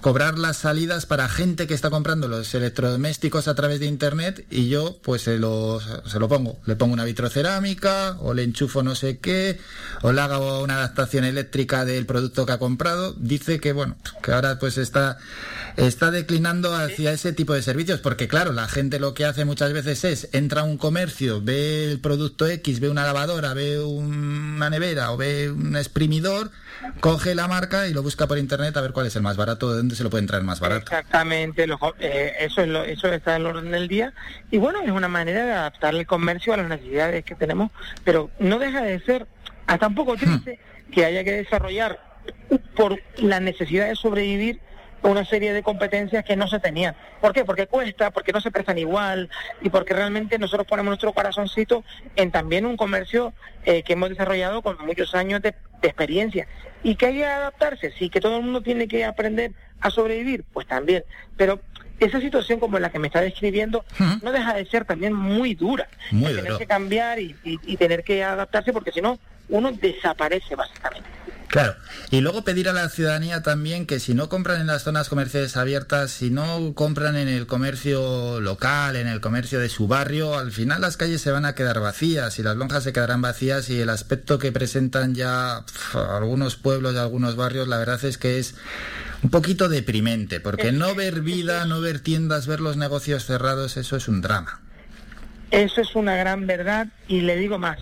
cobrar 0.00 0.38
las 0.38 0.56
salidas 0.58 1.06
para 1.06 1.28
gente 1.28 1.66
que 1.66 1.74
está 1.74 1.90
comprando 1.90 2.26
los 2.28 2.54
electrodomésticos 2.54 3.48
a 3.48 3.54
través 3.54 3.80
de 3.80 3.86
internet 3.86 4.46
y 4.50 4.68
yo 4.68 4.98
pues 5.02 5.22
se 5.22 5.38
lo, 5.38 5.80
se 5.80 6.18
lo 6.18 6.28
pongo. 6.28 6.58
Le 6.66 6.76
pongo 6.76 6.94
una 6.94 7.04
vitrocerámica 7.04 8.16
o 8.20 8.34
le 8.34 8.42
enchufo 8.42 8.82
no 8.82 8.94
sé 8.94 9.18
qué 9.18 9.58
o 10.02 10.12
le 10.12 10.20
hago 10.20 10.62
una 10.62 10.76
adaptación 10.76 11.24
eléctrica 11.24 11.84
del 11.84 12.06
producto 12.06 12.46
que 12.46 12.52
ha 12.52 12.58
comprado. 12.58 13.14
Dice 13.14 13.60
que 13.60 13.72
bueno, 13.72 13.96
que 14.22 14.32
ahora 14.32 14.58
pues 14.58 14.78
está, 14.78 15.18
está 15.76 16.10
declinando 16.10 16.74
hacia 16.74 17.12
ese 17.12 17.32
tipo 17.32 17.52
de 17.52 17.62
servicios 17.62 18.00
porque 18.00 18.28
claro, 18.28 18.52
la 18.52 18.68
gente 18.68 19.00
lo 19.00 19.14
que 19.14 19.26
hace 19.26 19.44
muchas 19.44 19.72
veces 19.72 20.04
es 20.04 20.28
entra 20.32 20.62
a 20.62 20.64
un 20.64 20.78
comercio, 20.78 21.42
ve 21.42 21.90
el 21.90 22.00
producto 22.00 22.46
X, 22.46 22.80
ve 22.80 22.88
una 22.88 23.04
lavadora, 23.04 23.52
ve 23.54 23.80
una 23.80 24.70
nevera 24.70 25.12
o 25.12 25.16
ve 25.16 25.50
un 25.50 25.76
exprimidor 25.76 26.50
coge 27.00 27.34
la 27.34 27.48
marca 27.48 27.88
y 27.88 27.92
lo 27.92 28.02
busca 28.02 28.26
por 28.26 28.38
internet 28.38 28.76
a 28.76 28.80
ver 28.80 28.92
cuál 28.92 29.06
es 29.06 29.16
el 29.16 29.22
más 29.22 29.36
barato, 29.36 29.70
de 29.70 29.76
dónde 29.76 29.94
se 29.94 30.02
lo 30.02 30.10
puede 30.10 30.22
entrar 30.22 30.42
más 30.42 30.60
barato. 30.60 30.82
Exactamente, 30.82 31.66
eh, 31.98 32.32
eso, 32.40 32.62
es 32.62 32.68
lo, 32.68 32.84
eso 32.84 33.12
está 33.12 33.36
en 33.36 33.42
el 33.42 33.46
orden 33.46 33.70
del 33.70 33.88
día. 33.88 34.12
Y 34.50 34.58
bueno, 34.58 34.80
es 34.82 34.90
una 34.90 35.08
manera 35.08 35.44
de 35.44 35.52
adaptar 35.52 35.94
el 35.94 36.06
comercio 36.06 36.54
a 36.54 36.56
las 36.58 36.68
necesidades 36.68 37.24
que 37.24 37.34
tenemos, 37.34 37.70
pero 38.04 38.30
no 38.38 38.58
deja 38.58 38.82
de 38.82 39.00
ser 39.00 39.26
hasta 39.66 39.86
un 39.86 39.94
poco 39.94 40.16
triste 40.16 40.58
hmm. 40.58 40.92
que 40.92 41.04
haya 41.04 41.24
que 41.24 41.32
desarrollar 41.32 42.00
por 42.74 43.00
la 43.18 43.40
necesidad 43.40 43.88
de 43.88 43.96
sobrevivir 43.96 44.60
una 45.02 45.24
serie 45.24 45.52
de 45.52 45.62
competencias 45.62 46.24
que 46.24 46.36
no 46.36 46.46
se 46.48 46.58
tenían. 46.58 46.94
¿Por 47.20 47.32
qué? 47.32 47.44
Porque 47.44 47.66
cuesta, 47.66 48.10
porque 48.10 48.32
no 48.32 48.40
se 48.40 48.50
prestan 48.50 48.78
igual 48.78 49.30
y 49.62 49.70
porque 49.70 49.94
realmente 49.94 50.38
nosotros 50.38 50.66
ponemos 50.66 50.90
nuestro 50.90 51.12
corazoncito 51.12 51.84
en 52.16 52.30
también 52.30 52.66
un 52.66 52.76
comercio 52.76 53.32
eh, 53.64 53.82
que 53.82 53.94
hemos 53.94 54.10
desarrollado 54.10 54.62
con 54.62 54.76
muchos 54.84 55.14
años 55.14 55.40
de, 55.40 55.54
experiencia. 55.88 56.46
Y 56.82 56.94
que 56.94 57.06
hay 57.06 57.14
que 57.16 57.26
adaptarse, 57.26 57.92
sí, 57.98 58.08
que 58.08 58.20
todo 58.20 58.38
el 58.38 58.44
mundo 58.44 58.62
tiene 58.62 58.88
que 58.88 59.04
aprender 59.04 59.52
a 59.80 59.90
sobrevivir, 59.90 60.44
pues 60.52 60.66
también. 60.66 61.04
Pero 61.36 61.60
esa 61.98 62.20
situación 62.20 62.58
como 62.58 62.78
la 62.78 62.90
que 62.90 62.98
me 62.98 63.08
está 63.08 63.20
describiendo 63.20 63.84
no 64.22 64.32
deja 64.32 64.54
de 64.54 64.64
ser 64.64 64.84
también 64.84 65.12
muy 65.12 65.54
dura. 65.54 65.88
Muy 66.10 66.34
tener 66.34 66.56
que 66.56 66.66
cambiar 66.66 67.18
y, 67.18 67.36
y 67.44 67.76
tener 67.76 68.02
que 68.02 68.24
adaptarse 68.24 68.72
porque 68.72 68.92
si 68.92 69.00
no, 69.02 69.18
uno 69.50 69.72
desaparece 69.72 70.54
básicamente. 70.54 71.08
Claro, 71.50 71.74
y 72.12 72.20
luego 72.20 72.44
pedir 72.44 72.68
a 72.68 72.72
la 72.72 72.88
ciudadanía 72.88 73.42
también 73.42 73.84
que 73.84 73.98
si 73.98 74.14
no 74.14 74.28
compran 74.28 74.60
en 74.60 74.68
las 74.68 74.84
zonas 74.84 75.08
comerciales 75.08 75.56
abiertas, 75.56 76.12
si 76.12 76.30
no 76.30 76.74
compran 76.74 77.16
en 77.16 77.26
el 77.26 77.48
comercio 77.48 78.40
local, 78.40 78.94
en 78.94 79.08
el 79.08 79.20
comercio 79.20 79.58
de 79.58 79.68
su 79.68 79.88
barrio, 79.88 80.38
al 80.38 80.52
final 80.52 80.80
las 80.80 80.96
calles 80.96 81.20
se 81.20 81.32
van 81.32 81.44
a 81.44 81.56
quedar 81.56 81.80
vacías 81.80 82.38
y 82.38 82.44
las 82.44 82.56
lonjas 82.56 82.84
se 82.84 82.92
quedarán 82.92 83.20
vacías 83.20 83.68
y 83.68 83.80
el 83.80 83.90
aspecto 83.90 84.38
que 84.38 84.52
presentan 84.52 85.16
ya 85.16 85.64
algunos 85.92 86.54
pueblos 86.54 86.94
y 86.94 86.98
algunos 86.98 87.34
barrios, 87.34 87.66
la 87.66 87.78
verdad 87.78 88.04
es 88.04 88.16
que 88.16 88.38
es 88.38 88.54
un 89.24 89.30
poquito 89.30 89.68
deprimente, 89.68 90.38
porque 90.38 90.70
no 90.70 90.94
ver 90.94 91.20
vida, 91.20 91.66
no 91.66 91.80
ver 91.80 91.98
tiendas, 91.98 92.46
ver 92.46 92.60
los 92.60 92.76
negocios 92.76 93.24
cerrados, 93.24 93.76
eso 93.76 93.96
es 93.96 94.06
un 94.06 94.22
drama. 94.22 94.60
Eso 95.50 95.80
es 95.80 95.96
una 95.96 96.14
gran 96.14 96.46
verdad 96.46 96.86
y 97.08 97.22
le 97.22 97.34
digo 97.34 97.58
más, 97.58 97.80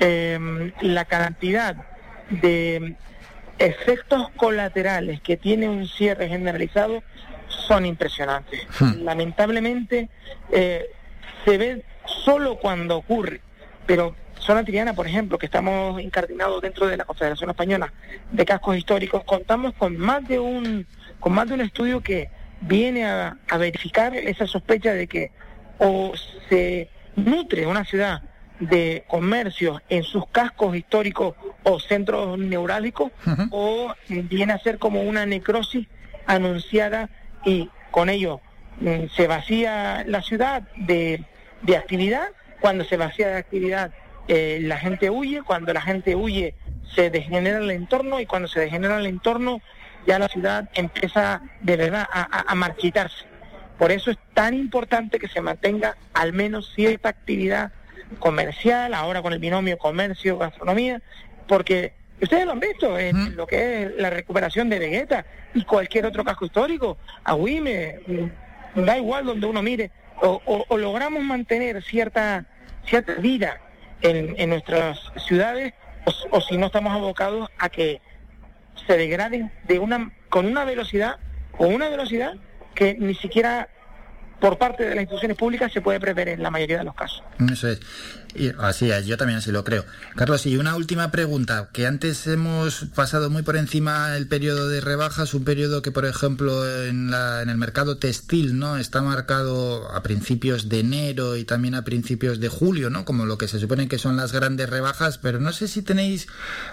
eh, 0.00 0.72
la 0.80 1.04
cantidad 1.04 1.76
de 2.30 2.94
efectos 3.58 4.30
colaterales 4.36 5.20
que 5.20 5.36
tiene 5.36 5.68
un 5.68 5.86
cierre 5.86 6.28
generalizado 6.28 7.02
son 7.48 7.86
impresionantes. 7.86 8.66
Hmm. 8.78 9.04
Lamentablemente 9.04 10.08
eh, 10.50 10.86
se 11.44 11.58
ve 11.58 11.84
solo 12.24 12.56
cuando 12.56 12.96
ocurre, 12.96 13.40
pero 13.86 14.14
Zona 14.38 14.64
Triana, 14.64 14.92
por 14.94 15.06
ejemplo, 15.06 15.38
que 15.38 15.46
estamos 15.46 16.00
incardinados 16.00 16.60
dentro 16.60 16.86
de 16.86 16.96
la 16.96 17.04
Confederación 17.04 17.50
Española 17.50 17.92
de 18.30 18.44
Cascos 18.44 18.76
Históricos, 18.76 19.24
contamos 19.24 19.74
con 19.74 19.96
más 19.96 20.26
de 20.28 20.38
un, 20.38 20.86
con 21.20 21.32
más 21.32 21.48
de 21.48 21.54
un 21.54 21.60
estudio 21.60 22.02
que 22.02 22.28
viene 22.60 23.06
a, 23.06 23.38
a 23.48 23.56
verificar 23.56 24.14
esa 24.14 24.46
sospecha 24.46 24.92
de 24.92 25.06
que 25.06 25.30
o 25.78 26.12
se 26.48 26.88
nutre 27.16 27.66
una 27.66 27.84
ciudad 27.84 28.22
de 28.60 29.04
comercios 29.08 29.82
en 29.88 30.04
sus 30.04 30.26
cascos 30.28 30.76
históricos 30.76 31.34
o 31.64 31.80
centros 31.80 32.38
neurálgicos 32.38 33.10
o 33.50 33.92
viene 34.08 34.52
a 34.52 34.58
ser 34.58 34.78
como 34.78 35.02
una 35.02 35.26
necrosis 35.26 35.86
anunciada 36.26 37.08
y 37.44 37.68
con 37.90 38.08
ello 38.08 38.40
mm, 38.80 39.06
se 39.14 39.26
vacía 39.26 40.04
la 40.06 40.22
ciudad 40.22 40.62
de, 40.76 41.24
de, 41.62 41.76
actividad, 41.76 42.28
cuando 42.60 42.84
se 42.84 42.96
vacía 42.96 43.28
de 43.28 43.36
actividad 43.36 43.92
eh, 44.28 44.58
la 44.62 44.78
gente 44.78 45.10
huye, 45.10 45.42
cuando 45.42 45.72
la 45.72 45.82
gente 45.82 46.14
huye 46.16 46.54
se 46.94 47.10
degenera 47.10 47.58
el 47.58 47.70
entorno. 47.70 48.20
Y 48.20 48.26
cuando 48.26 48.48
se 48.48 48.60
degenera 48.60 48.98
el 48.98 49.06
entorno 49.06 49.60
ya 50.06 50.18
la 50.18 50.28
ciudad 50.28 50.68
empieza 50.74 51.40
de 51.60 51.76
verdad 51.76 52.06
a, 52.10 52.44
a 52.46 52.54
marchitarse. 52.54 53.24
Por 53.78 53.90
eso 53.90 54.10
es 54.10 54.18
tan 54.34 54.54
importante 54.54 55.18
que 55.18 55.28
se 55.28 55.40
mantenga 55.40 55.96
al 56.12 56.32
menos 56.32 56.72
cierta 56.74 57.08
actividad 57.08 57.72
comercial, 58.18 58.94
ahora 58.94 59.22
con 59.22 59.32
el 59.32 59.38
binomio 59.38 59.78
comercio-gastronomía, 59.78 61.02
porque 61.46 61.92
ustedes 62.20 62.46
lo 62.46 62.52
han 62.52 62.60
visto 62.60 62.98
en 62.98 63.36
lo 63.36 63.46
que 63.46 63.82
es 63.82 63.92
la 63.96 64.10
recuperación 64.10 64.68
de 64.68 64.78
Vegeta 64.78 65.24
y 65.54 65.64
cualquier 65.64 66.06
otro 66.06 66.24
casco 66.24 66.46
histórico, 66.46 66.98
Agüime, 67.24 68.00
mm, 68.06 68.84
da 68.84 68.96
igual 68.96 69.26
donde 69.26 69.46
uno 69.46 69.62
mire, 69.62 69.90
o, 70.20 70.76
logramos 70.76 71.22
mantener 71.22 71.82
cierta, 71.82 72.46
cierta 72.86 73.14
vida 73.14 73.60
en, 74.00 74.34
en 74.38 74.50
nuestras 74.50 74.98
ciudades, 75.26 75.74
o, 76.30 76.40
si 76.40 76.56
no 76.56 76.66
estamos 76.66 76.92
abocados 76.92 77.48
a 77.58 77.68
que 77.68 78.00
se 78.86 78.96
degraden 78.96 79.50
de 79.64 79.78
una, 79.78 80.12
con 80.28 80.46
una 80.46 80.64
velocidad, 80.64 81.16
o 81.56 81.66
una 81.66 81.88
velocidad 81.88 82.34
que 82.74 82.94
ni 82.94 83.14
siquiera 83.14 83.68
por 84.44 84.58
parte 84.58 84.82
de 84.82 84.90
las 84.90 85.00
instituciones 85.04 85.38
públicas 85.38 85.72
se 85.72 85.80
puede 85.80 85.98
prever 85.98 86.28
en 86.28 86.42
la 86.42 86.50
mayoría 86.50 86.76
de 86.76 86.84
los 86.84 86.94
casos. 86.94 87.22
Así 88.58 88.90
es, 88.90 89.06
yo 89.06 89.16
también 89.16 89.38
así 89.38 89.52
lo 89.52 89.62
creo. 89.62 89.84
Carlos, 90.16 90.44
y 90.46 90.56
una 90.56 90.74
última 90.74 91.12
pregunta, 91.12 91.68
que 91.72 91.86
antes 91.86 92.26
hemos 92.26 92.86
pasado 92.94 93.30
muy 93.30 93.42
por 93.42 93.56
encima 93.56 94.16
el 94.16 94.26
periodo 94.26 94.68
de 94.68 94.80
rebajas, 94.80 95.34
un 95.34 95.44
periodo 95.44 95.82
que, 95.82 95.92
por 95.92 96.04
ejemplo, 96.04 96.68
en, 96.84 97.10
la, 97.10 97.42
en 97.42 97.48
el 97.48 97.56
mercado 97.56 97.98
textil, 97.98 98.58
¿no? 98.58 98.76
Está 98.76 99.02
marcado 99.02 99.88
a 99.94 100.02
principios 100.02 100.68
de 100.68 100.80
enero 100.80 101.36
y 101.36 101.44
también 101.44 101.76
a 101.76 101.84
principios 101.84 102.40
de 102.40 102.48
julio, 102.48 102.90
¿no? 102.90 103.04
Como 103.04 103.24
lo 103.24 103.38
que 103.38 103.46
se 103.46 103.60
supone 103.60 103.86
que 103.86 103.98
son 103.98 104.16
las 104.16 104.32
grandes 104.32 104.68
rebajas, 104.68 105.18
pero 105.18 105.38
no 105.38 105.52
sé 105.52 105.68
si 105.68 105.82
tenéis 105.82 106.26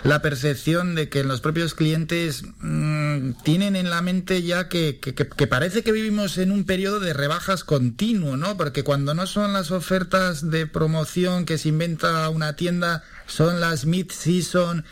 la 0.03 0.21
percepción 0.21 0.95
de 0.95 1.09
que 1.09 1.23
los 1.23 1.41
propios 1.41 1.75
clientes 1.75 2.43
mm, 2.59 3.33
tienen 3.43 3.75
en 3.75 3.89
la 3.89 4.01
mente 4.01 4.41
ya 4.41 4.67
que, 4.67 4.99
que 4.99 5.47
parece 5.47 5.83
que 5.83 5.91
vivimos 5.91 6.39
en 6.39 6.51
un 6.51 6.65
periodo 6.65 6.99
de 6.99 7.13
rebajas 7.13 7.63
continuo, 7.63 8.35
¿no? 8.35 8.57
Porque 8.57 8.83
cuando 8.83 9.13
no 9.13 9.27
son 9.27 9.53
las 9.53 9.69
ofertas 9.69 10.49
de 10.49 10.65
promoción 10.65 11.45
que 11.51 11.57
se 11.57 11.67
inventa 11.67 12.29
una 12.29 12.55
tienda, 12.55 13.03
son 13.25 13.59
las 13.59 13.85
mid-season, 13.85 14.85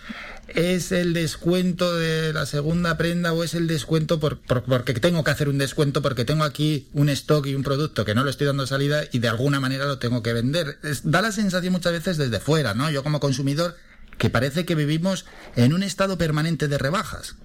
es 0.49 0.91
el 0.91 1.13
descuento 1.13 1.95
de 1.95 2.33
la 2.33 2.45
segunda 2.45 2.97
prenda 2.97 3.31
o 3.31 3.45
es 3.45 3.53
el 3.53 3.65
descuento 3.65 4.19
por, 4.19 4.39
porque 4.41 4.93
tengo 4.95 5.23
que 5.23 5.31
hacer 5.31 5.47
un 5.47 5.57
descuento 5.57 6.01
porque 6.01 6.25
tengo 6.25 6.43
aquí 6.43 6.89
un 6.91 7.07
stock 7.07 7.45
y 7.47 7.55
un 7.55 7.63
producto 7.63 8.03
que 8.03 8.13
no 8.13 8.25
lo 8.25 8.29
estoy 8.29 8.47
dando 8.47 8.67
salida 8.67 9.03
y 9.09 9.19
de 9.19 9.29
alguna 9.29 9.61
manera 9.61 9.85
lo 9.85 9.99
tengo 9.99 10.21
que 10.21 10.33
vender. 10.33 10.79
da 11.03 11.21
la 11.21 11.31
sensación 11.31 11.71
muchas 11.71 11.93
veces 11.93 12.17
desde 12.17 12.41
fuera, 12.41 12.73
¿no? 12.73 12.91
Yo 12.91 13.01
como 13.01 13.21
consumidor 13.21 13.77
que 14.17 14.29
parece 14.29 14.65
que 14.65 14.75
vivimos 14.75 15.25
en 15.55 15.71
un 15.71 15.81
estado 15.81 16.17
permanente 16.17 16.67
de 16.67 16.77
rebajas. 16.77 17.37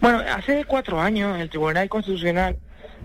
Bueno, 0.00 0.22
hace 0.32 0.64
cuatro 0.64 1.00
años 1.00 1.40
el 1.40 1.50
Tribunal 1.50 1.88
Constitucional 1.88 2.56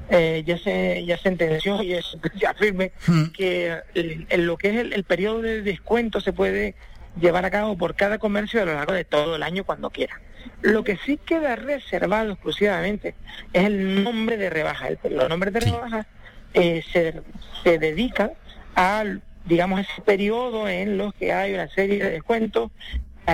eh, 0.09 0.43
ya 0.45 0.57
se 0.57 1.03
ya 1.05 1.17
sentenció 1.17 1.81
y 1.83 1.93
es 1.93 2.17
ya 2.35 2.53
firme 2.53 2.91
hmm. 3.07 3.25
que 3.27 3.77
en 3.93 4.45
lo 4.45 4.57
que 4.57 4.69
es 4.69 4.75
el, 4.93 5.03
periodo 5.03 5.41
de 5.41 5.61
descuento 5.61 6.21
se 6.21 6.33
puede 6.33 6.75
llevar 7.19 7.45
a 7.45 7.51
cabo 7.51 7.77
por 7.77 7.95
cada 7.95 8.17
comercio 8.17 8.61
a 8.61 8.65
lo 8.65 8.73
largo 8.73 8.93
de 8.93 9.05
todo 9.05 9.35
el 9.35 9.43
año 9.43 9.63
cuando 9.63 9.89
quiera. 9.89 10.21
Lo 10.61 10.83
que 10.83 10.97
sí 10.97 11.17
queda 11.17 11.55
reservado 11.55 12.33
exclusivamente 12.33 13.15
es 13.53 13.65
el 13.65 14.03
nombre 14.03 14.37
de 14.37 14.49
rebaja. 14.49 14.87
El, 14.87 14.99
los 15.11 15.27
nombres 15.27 15.53
de 15.53 15.59
rebaja 15.59 16.07
eh, 16.53 16.83
se, 16.91 17.21
se 17.63 17.77
dedican 17.79 18.31
a, 18.75 19.03
digamos, 19.45 19.81
ese 19.81 20.01
periodo 20.01 20.69
en 20.69 20.97
los 20.97 21.13
que 21.15 21.33
hay 21.33 21.53
una 21.53 21.67
serie 21.67 22.03
de 22.03 22.11
descuentos 22.11 22.71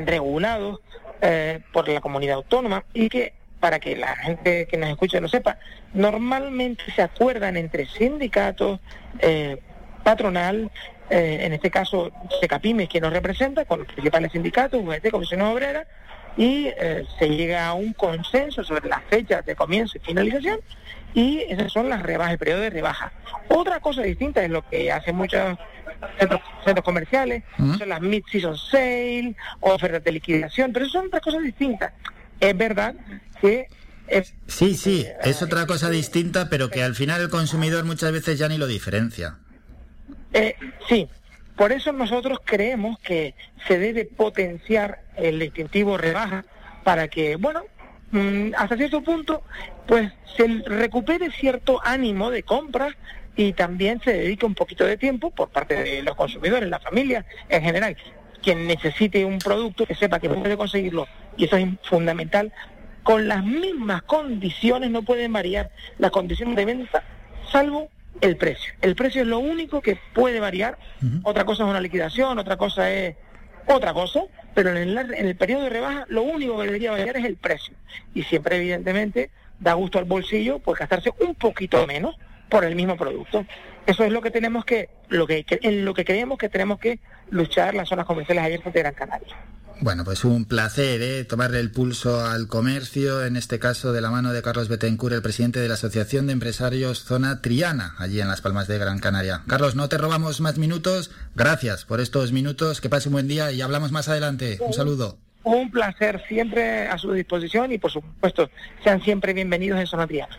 regulados 0.01 0.79
eh, 1.21 1.61
por 1.71 1.87
la 1.87 2.01
comunidad 2.01 2.35
autónoma 2.35 2.83
y 2.93 3.07
que 3.07 3.33
para 3.63 3.79
que 3.79 3.95
la 3.95 4.13
gente 4.17 4.67
que 4.67 4.75
nos 4.75 4.89
escucha 4.89 5.21
lo 5.21 5.29
sepa, 5.29 5.57
normalmente 5.93 6.83
se 6.93 7.01
acuerdan 7.01 7.55
entre 7.55 7.85
sindicatos, 7.85 8.81
eh, 9.19 9.57
patronal, 10.03 10.69
eh, 11.09 11.37
en 11.43 11.53
este 11.53 11.71
caso 11.71 12.11
SECAPIMES 12.41 12.89
que 12.89 12.99
nos 12.99 13.13
representa, 13.13 13.63
con 13.63 13.79
los 13.79 13.87
principales 13.87 14.33
sindicatos, 14.33 14.81
UGT, 14.83 15.09
Comisión 15.11 15.43
Obrera, 15.43 15.87
y 16.35 16.73
eh, 16.77 17.05
se 17.17 17.29
llega 17.29 17.67
a 17.67 17.73
un 17.73 17.93
consenso 17.93 18.65
sobre 18.65 18.89
las 18.89 19.01
fechas 19.05 19.45
de 19.45 19.55
comienzo 19.55 19.97
y 19.97 20.01
finalización, 20.01 20.59
y 21.13 21.39
esas 21.47 21.71
son 21.71 21.87
las 21.87 22.03
rebajas, 22.03 22.33
el 22.33 22.39
periodo 22.39 22.59
de 22.59 22.69
rebaja. 22.69 23.13
Otra 23.47 23.79
cosa 23.79 24.01
distinta 24.01 24.43
es 24.43 24.49
lo 24.49 24.67
que 24.67 24.91
hacen 24.91 25.15
muchos 25.15 25.57
centros, 26.19 26.83
comerciales, 26.83 27.43
son 27.77 27.87
las 27.87 28.01
mid-season 28.01 28.57
sale, 28.57 29.35
ofertas 29.61 30.03
de 30.03 30.11
liquidación, 30.11 30.73
pero 30.73 30.85
son 30.89 31.05
otras 31.05 31.21
cosas 31.21 31.43
distintas. 31.43 31.93
Es 32.43 32.57
verdad 32.57 32.93
que 33.39 33.69
sí, 34.47 34.75
sí, 34.75 35.07
es 35.23 35.41
otra 35.41 35.65
cosa 35.65 35.89
distinta, 35.89 36.49
pero 36.49 36.69
que 36.69 36.83
al 36.83 36.93
final 36.93 37.21
el 37.21 37.29
consumidor 37.29 37.85
muchas 37.85 38.11
veces 38.11 38.37
ya 38.37 38.49
ni 38.49 38.57
lo 38.57 38.67
diferencia. 38.67 39.37
Eh, 40.33 40.53
sí, 40.89 41.07
por 41.55 41.71
eso 41.71 41.93
nosotros 41.93 42.39
creemos 42.43 42.99
que 42.99 43.33
se 43.65 43.79
debe 43.79 44.03
potenciar 44.03 45.03
el 45.15 45.39
distintivo 45.39 45.97
rebaja 45.97 46.43
para 46.83 47.07
que, 47.07 47.37
bueno, 47.37 47.63
mm, 48.11 48.49
hasta 48.57 48.75
cierto 48.75 49.01
punto, 49.01 49.43
pues 49.87 50.11
se 50.35 50.45
recupere 50.65 51.31
cierto 51.31 51.79
ánimo 51.81 52.29
de 52.29 52.43
compra 52.43 52.93
y 53.37 53.53
también 53.53 54.01
se 54.03 54.11
dedique 54.11 54.45
un 54.45 54.53
poquito 54.53 54.83
de 54.83 54.97
tiempo 54.97 55.31
por 55.31 55.47
parte 55.47 55.81
de 55.81 56.03
los 56.03 56.15
consumidores, 56.15 56.67
la 56.67 56.79
familia 56.79 57.25
en 57.47 57.63
general, 57.63 57.95
quien 58.41 58.67
necesite 58.67 59.23
un 59.23 59.39
producto 59.39 59.85
que 59.85 59.95
sepa 59.95 60.19
que 60.19 60.29
puede 60.29 60.57
conseguirlo, 60.57 61.07
y 61.37 61.45
eso 61.45 61.57
es 61.57 61.67
fundamental, 61.83 62.51
con 63.03 63.27
las 63.27 63.43
mismas 63.43 64.01
condiciones 64.03 64.89
no 64.89 65.03
pueden 65.03 65.33
variar 65.33 65.71
las 65.97 66.11
condiciones 66.11 66.55
de 66.55 66.65
venta, 66.65 67.03
salvo 67.51 67.89
el 68.21 68.37
precio. 68.37 68.73
El 68.81 68.95
precio 68.95 69.21
es 69.21 69.27
lo 69.27 69.39
único 69.39 69.81
que 69.81 69.97
puede 70.13 70.39
variar. 70.39 70.77
Otra 71.23 71.43
cosa 71.43 71.63
es 71.63 71.69
una 71.69 71.81
liquidación, 71.81 72.39
otra 72.39 72.57
cosa 72.57 72.89
es 72.89 73.15
otra 73.65 73.93
cosa, 73.93 74.21
pero 74.53 74.69
en 74.71 74.77
el, 74.77 74.97
en 74.97 75.25
el 75.25 75.35
periodo 75.35 75.63
de 75.63 75.69
rebaja 75.69 76.05
lo 76.09 76.23
único 76.23 76.57
que 76.57 76.65
debería 76.65 76.91
variar 76.91 77.17
es 77.17 77.25
el 77.25 77.35
precio. 77.35 77.73
Y 78.13 78.23
siempre, 78.23 78.57
evidentemente, 78.57 79.29
da 79.59 79.73
gusto 79.73 79.99
al 79.99 80.05
bolsillo 80.05 80.59
pues 80.59 80.79
gastarse 80.79 81.11
un 81.19 81.35
poquito 81.35 81.85
menos 81.87 82.15
por 82.49 82.65
el 82.65 82.75
mismo 82.75 82.95
producto. 82.95 83.45
Eso 83.85 84.03
es 84.03 84.11
lo 84.11 84.21
que 84.21 84.31
tenemos 84.31 84.63
que, 84.63 84.89
lo 85.09 85.27
que, 85.27 85.45
en 85.49 85.85
lo 85.85 85.93
que 85.93 86.05
creemos 86.05 86.37
que 86.37 86.49
tenemos 86.49 86.79
que 86.79 86.99
luchar 87.29 87.73
las 87.73 87.89
zonas 87.89 88.05
comerciales 88.05 88.43
abiertas 88.43 88.73
de 88.73 88.79
Gran 88.79 88.93
Canaria. 88.93 89.35
Bueno, 89.81 90.05
pues 90.05 90.23
un 90.23 90.45
placer 90.45 91.01
¿eh? 91.01 91.25
tomarle 91.25 91.59
el 91.59 91.71
pulso 91.71 92.25
al 92.25 92.47
comercio, 92.47 93.25
en 93.25 93.35
este 93.35 93.59
caso 93.59 93.91
de 93.91 94.01
la 94.01 94.11
mano 94.11 94.31
de 94.31 94.41
Carlos 94.41 94.69
Betancourt, 94.69 95.15
el 95.15 95.21
presidente 95.21 95.59
de 95.59 95.67
la 95.67 95.73
Asociación 95.73 96.27
de 96.27 96.33
Empresarios 96.33 97.03
Zona 97.03 97.41
Triana, 97.41 97.95
allí 97.97 98.21
en 98.21 98.27
Las 98.27 98.41
Palmas 98.41 98.67
de 98.67 98.77
Gran 98.77 98.99
Canaria. 98.99 99.41
Carlos, 99.47 99.75
no 99.75 99.89
te 99.89 99.97
robamos 99.97 100.41
más 100.41 100.57
minutos. 100.57 101.11
Gracias 101.35 101.85
por 101.85 101.99
estos 101.99 102.31
minutos. 102.31 102.81
Que 102.81 102.89
pase 102.89 103.09
un 103.09 103.13
buen 103.13 103.27
día 103.27 103.51
y 103.51 103.61
hablamos 103.61 103.91
más 103.91 104.07
adelante. 104.07 104.57
Un 104.61 104.73
saludo. 104.73 105.17
Un 105.43 105.69
placer, 105.69 106.23
siempre 106.27 106.87
a 106.87 106.97
su 106.97 107.11
disposición 107.11 107.71
y 107.71 107.77
por 107.77 107.91
supuesto, 107.91 108.49
sean 108.83 109.01
siempre 109.01 109.33
bienvenidos 109.33 109.79
en 109.79 109.87
Zona 109.87 110.07
Triana. 110.07 110.37